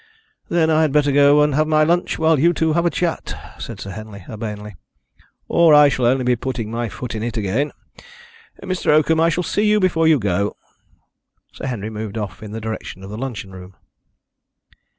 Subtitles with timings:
[0.49, 3.35] "Then I had better go and have my lunch while you two have a chat,"
[3.59, 4.73] said Sir Henry urbanely,
[5.47, 7.71] "or I shall only be putting my foot in it again.
[8.63, 8.87] Mr.
[8.89, 10.57] Oakham, I shall see you before you go."
[11.53, 13.75] Sir Henry moved off in the direction of the luncheon room.